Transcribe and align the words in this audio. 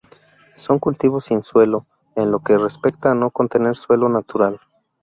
Son 0.55 0.79
cultivos 0.79 1.25
sin 1.25 1.43
suelo, 1.43 1.85
en 2.15 2.31
lo 2.31 2.39
que 2.39 2.57
respecta 2.57 3.11
a 3.11 3.13
no 3.13 3.29
contener 3.29 3.75
suelo 3.75 4.09
natural. 4.09 4.59